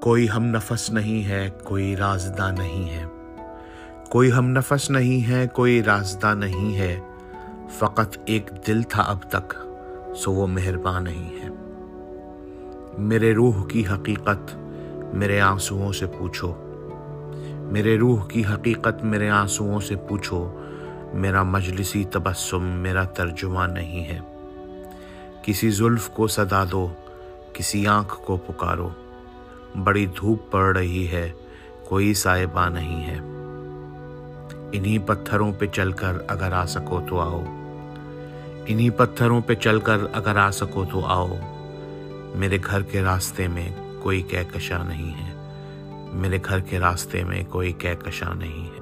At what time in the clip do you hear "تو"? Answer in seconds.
37.08-37.20, 40.84-41.06